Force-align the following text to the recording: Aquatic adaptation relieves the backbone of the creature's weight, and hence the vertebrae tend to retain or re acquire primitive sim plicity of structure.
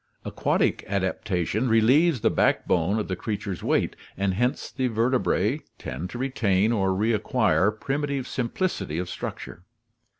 Aquatic 0.25 0.83
adaptation 0.87 1.69
relieves 1.69 2.21
the 2.21 2.31
backbone 2.31 2.97
of 2.97 3.07
the 3.07 3.15
creature's 3.15 3.61
weight, 3.61 3.95
and 4.17 4.33
hence 4.33 4.71
the 4.71 4.87
vertebrae 4.87 5.59
tend 5.77 6.09
to 6.09 6.17
retain 6.17 6.71
or 6.71 6.91
re 6.91 7.13
acquire 7.13 7.69
primitive 7.69 8.27
sim 8.27 8.49
plicity 8.49 8.97
of 8.99 9.07
structure. 9.07 9.61